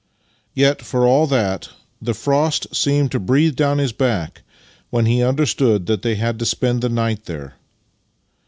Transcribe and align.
Yet, 0.55 0.81
for 0.81 1.05
all 1.05 1.27
that, 1.27 1.69
the 2.01 2.15
frost 2.15 2.75
seemed 2.75 3.11
to 3.11 3.19
breathe 3.19 3.55
down 3.55 3.77
his 3.77 3.91
back 3.93 4.41
when 4.89 5.05
he 5.05 5.21
understood 5.21 5.85
that 5.85 6.01
the\' 6.01 6.15
had 6.15 6.39
to 6.39 6.45
spend 6.47 6.81
the 6.81 6.89
night 6.89 7.25
there. 7.25 7.53